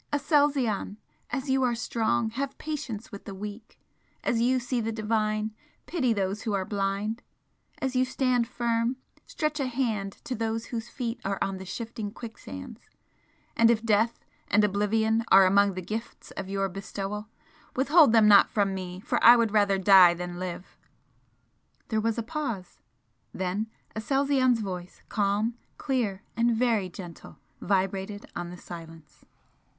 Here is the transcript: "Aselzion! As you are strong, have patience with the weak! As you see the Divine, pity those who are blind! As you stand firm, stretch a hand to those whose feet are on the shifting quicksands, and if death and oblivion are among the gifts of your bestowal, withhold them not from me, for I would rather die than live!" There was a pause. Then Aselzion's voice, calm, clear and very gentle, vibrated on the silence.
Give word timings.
"Aselzion! 0.11 0.97
As 1.29 1.47
you 1.47 1.61
are 1.61 1.75
strong, 1.75 2.31
have 2.31 2.57
patience 2.57 3.11
with 3.11 3.25
the 3.25 3.35
weak! 3.35 3.79
As 4.23 4.41
you 4.41 4.59
see 4.59 4.81
the 4.81 4.91
Divine, 4.91 5.53
pity 5.85 6.11
those 6.11 6.41
who 6.41 6.53
are 6.53 6.65
blind! 6.65 7.21
As 7.79 7.95
you 7.95 8.03
stand 8.03 8.47
firm, 8.47 8.95
stretch 9.27 9.59
a 9.59 9.67
hand 9.67 10.13
to 10.23 10.33
those 10.33 10.65
whose 10.65 10.89
feet 10.89 11.21
are 11.23 11.37
on 11.39 11.57
the 11.59 11.67
shifting 11.67 12.11
quicksands, 12.11 12.89
and 13.55 13.69
if 13.69 13.83
death 13.85 14.25
and 14.47 14.63
oblivion 14.63 15.23
are 15.31 15.45
among 15.45 15.75
the 15.75 15.83
gifts 15.83 16.31
of 16.31 16.49
your 16.49 16.67
bestowal, 16.67 17.27
withhold 17.75 18.11
them 18.11 18.27
not 18.27 18.49
from 18.49 18.73
me, 18.73 19.01
for 19.01 19.23
I 19.23 19.35
would 19.35 19.51
rather 19.51 19.77
die 19.77 20.15
than 20.15 20.39
live!" 20.39 20.79
There 21.89 22.01
was 22.01 22.17
a 22.17 22.23
pause. 22.23 22.79
Then 23.35 23.67
Aselzion's 23.95 24.61
voice, 24.61 25.03
calm, 25.09 25.59
clear 25.77 26.23
and 26.35 26.55
very 26.55 26.89
gentle, 26.89 27.37
vibrated 27.59 28.25
on 28.35 28.49
the 28.49 28.57
silence. 28.57 29.25